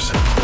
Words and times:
person. 0.00 0.39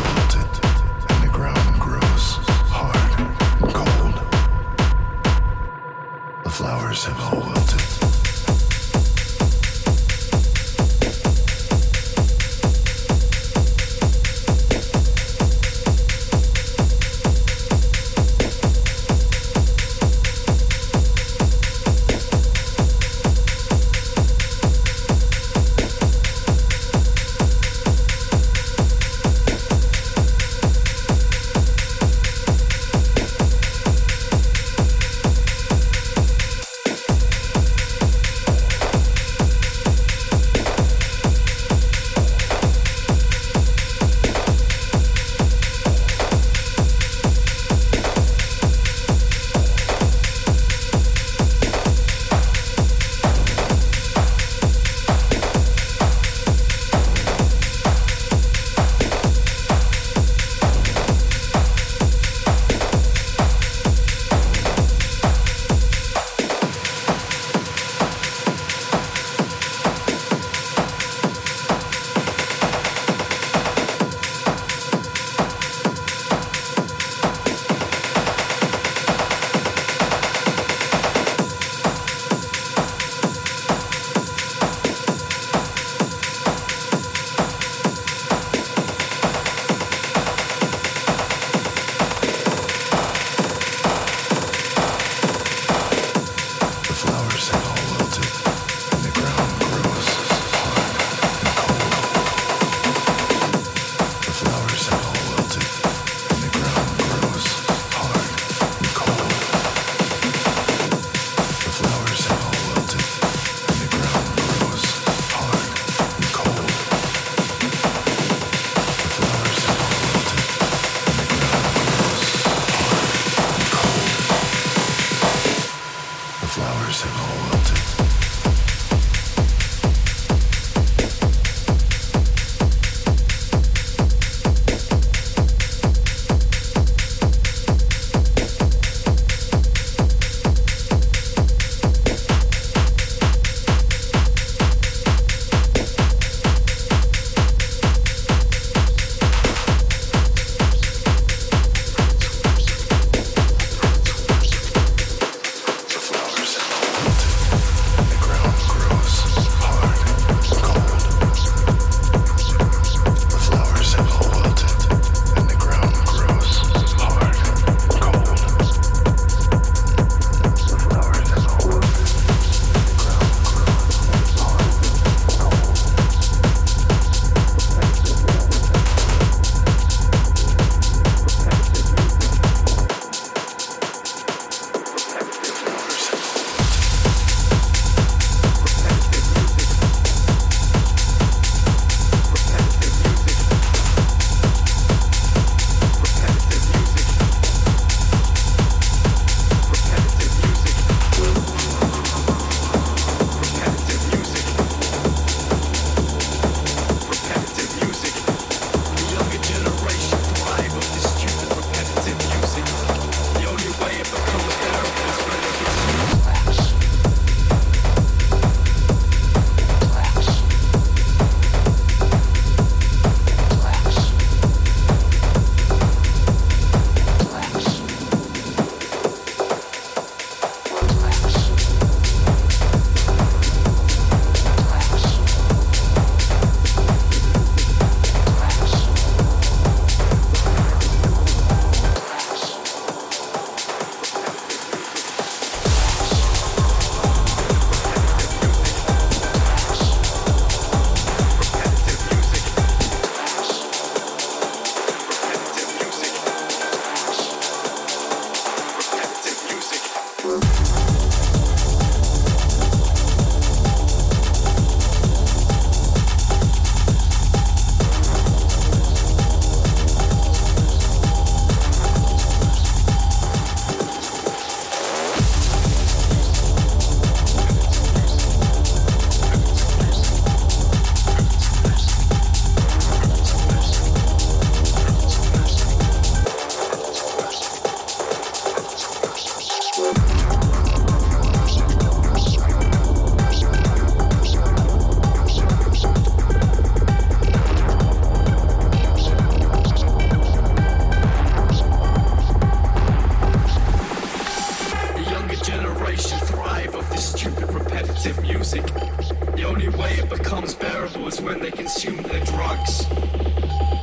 The 309.37 309.45
only 309.47 309.69
way 309.69 309.93
it 309.95 310.09
becomes 310.09 310.55
bearable 310.55 311.07
is 311.09 311.21
when 311.21 311.41
they 311.41 311.51
consume 311.51 312.03
their 312.03 312.25
drugs. 312.25 312.87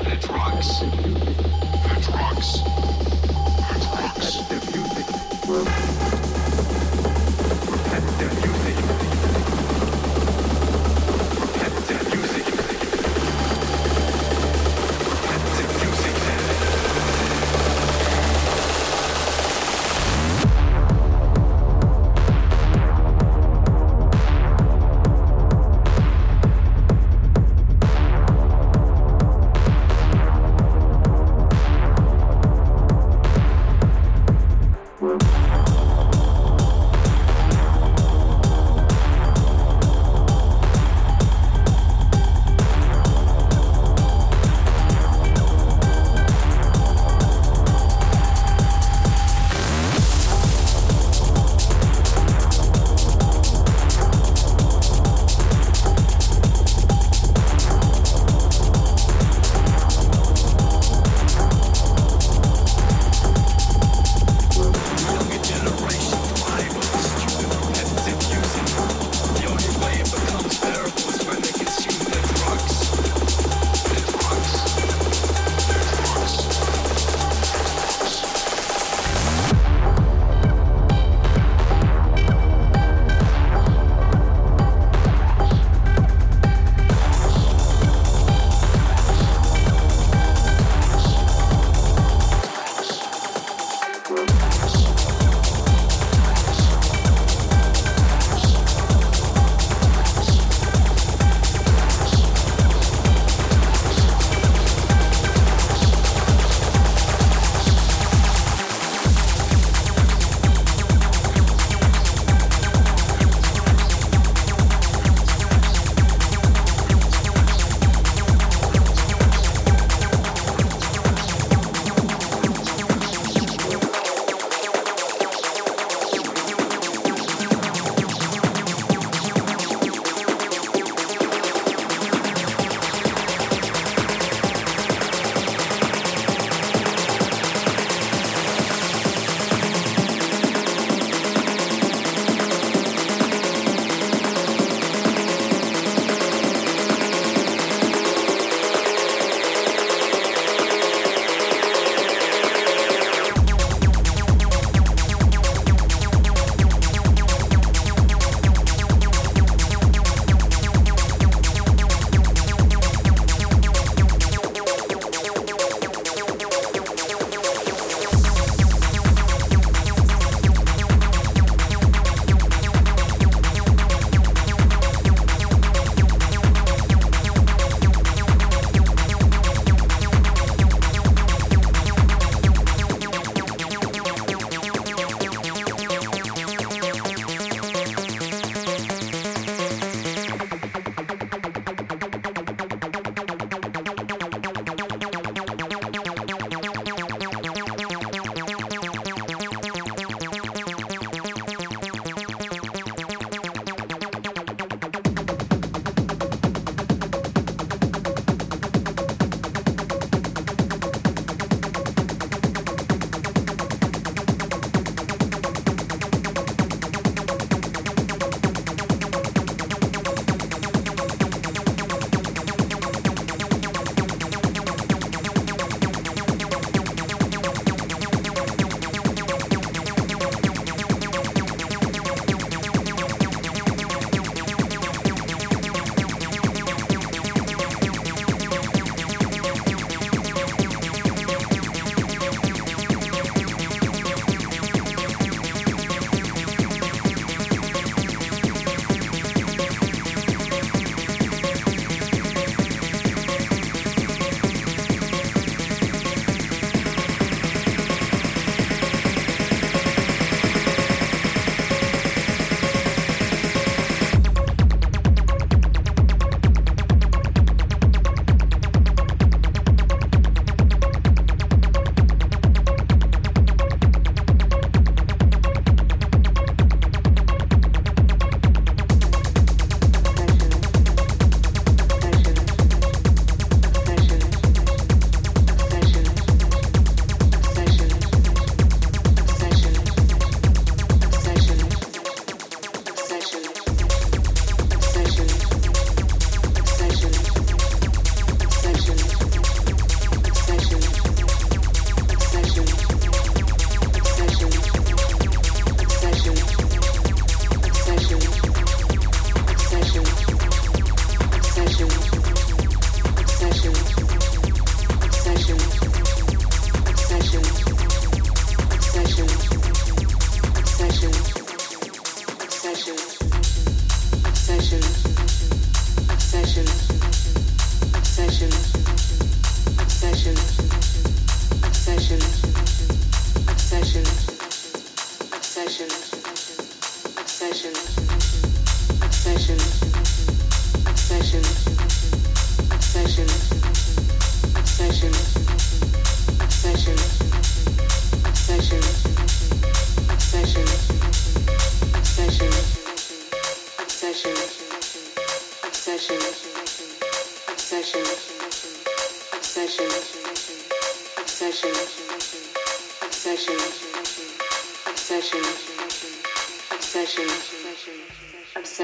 Their 0.03 0.17
drugs. 0.17 0.79
Their 0.81 1.99
drugs. 2.01 2.63
Their 4.49 4.59
drugs. 4.59 5.82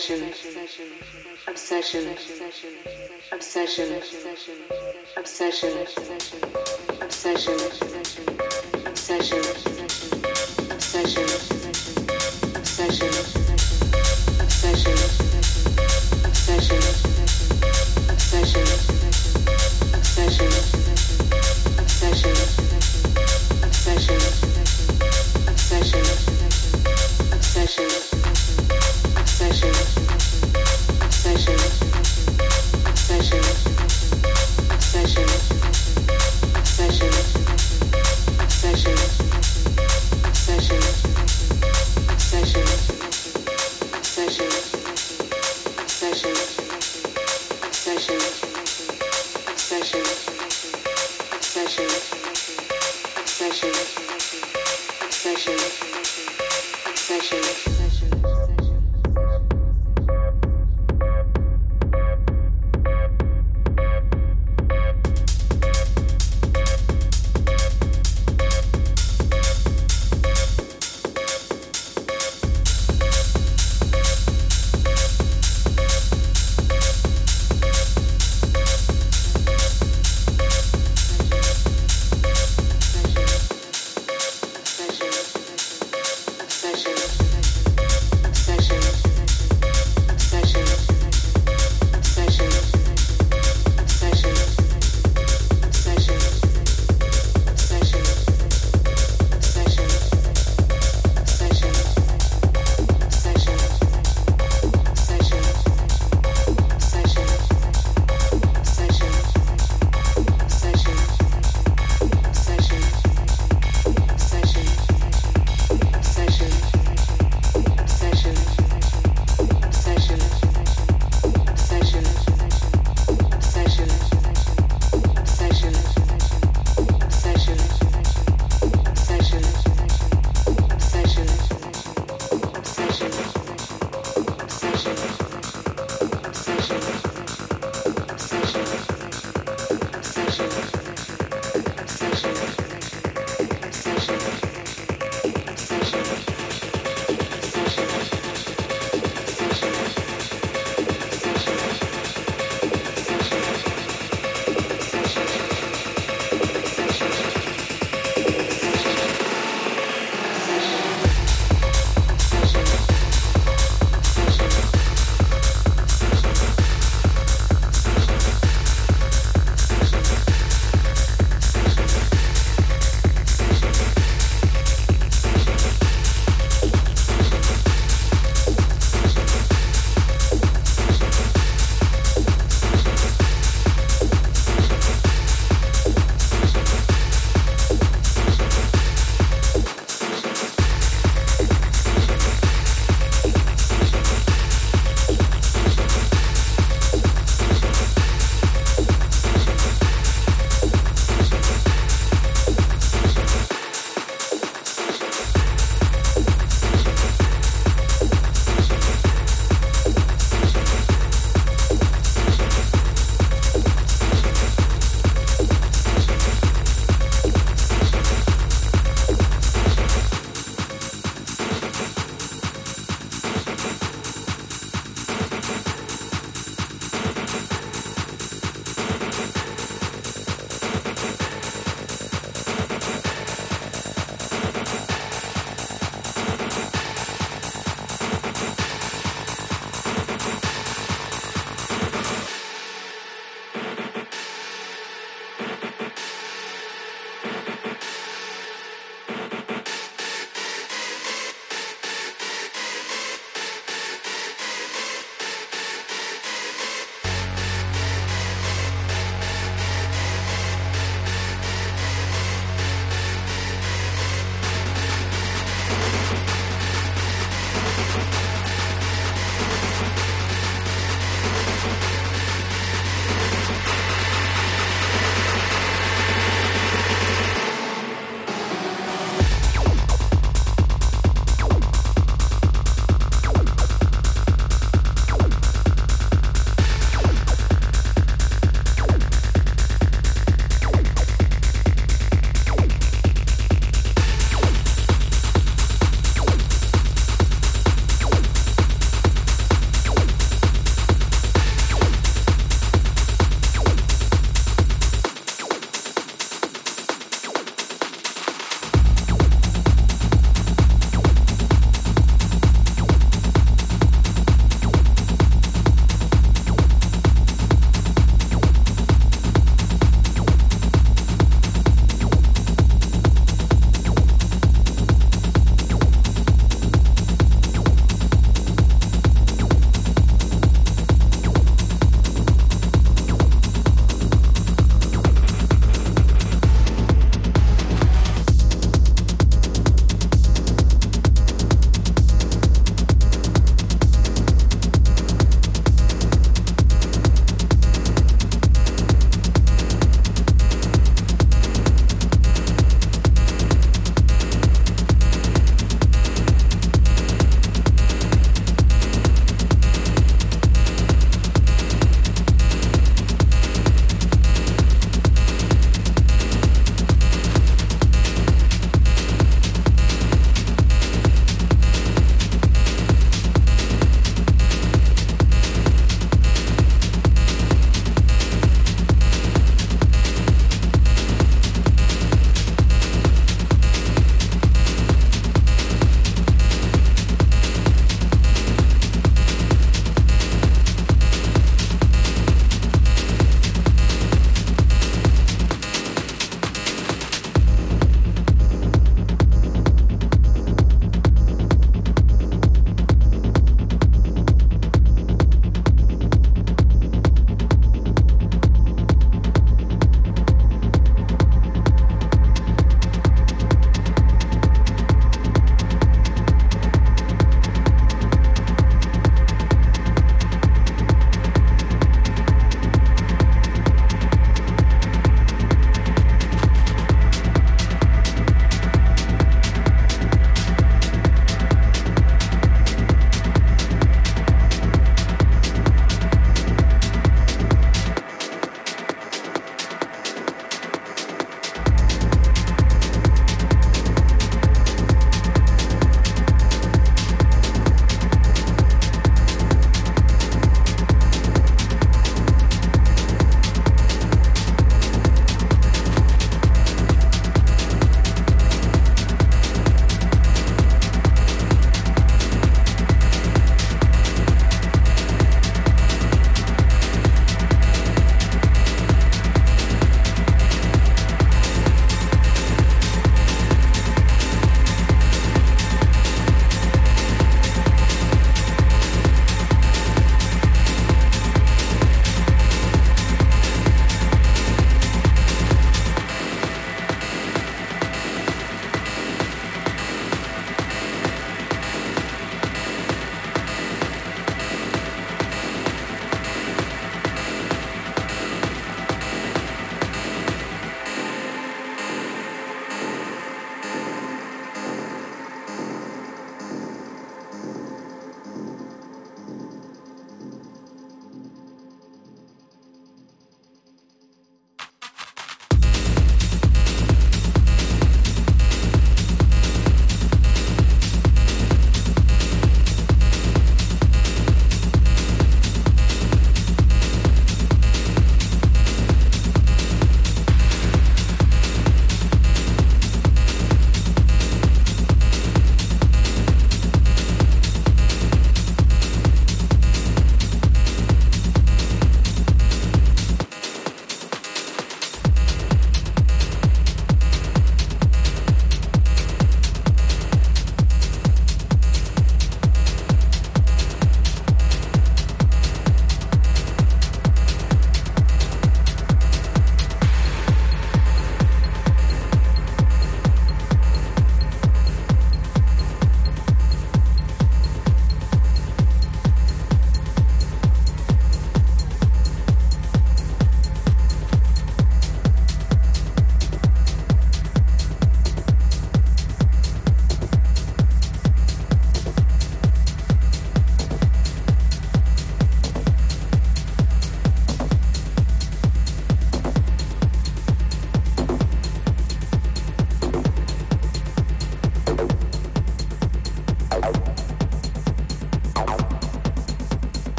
obsession, 0.00 0.22
obsession, 1.46 2.08
obsession, 3.32 3.92
obsession, 5.20 5.72
obsession, 7.02 7.54
obsession. 8.86 9.69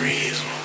reason. 0.00 0.59